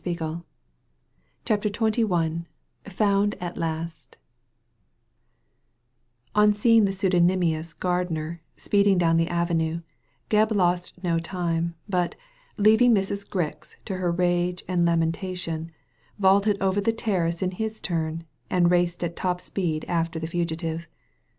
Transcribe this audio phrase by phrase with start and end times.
[0.03, 0.45] Digitized by Google
[1.45, 2.45] CHAPTER XXI
[2.85, 4.17] FOUND AT LAST
[6.33, 9.81] On seeing the pseudonymous gardener speeding down the avenue,
[10.31, 12.15] Gebb lost no time, but,
[12.57, 13.29] leaving Mrs.
[13.29, 15.69] Grix to her rage and lamentation,
[16.17, 20.87] vaulted over the terrace in his turn, and raced at top speed after the fugitive.